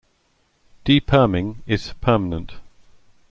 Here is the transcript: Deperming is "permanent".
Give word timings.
Deperming 0.83 1.57
is 1.67 1.93
"permanent". 2.01 2.53